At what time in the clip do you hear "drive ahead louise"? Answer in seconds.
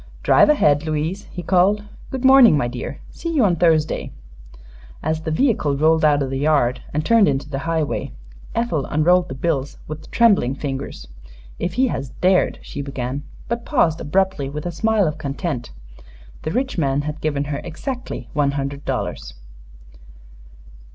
0.23-1.25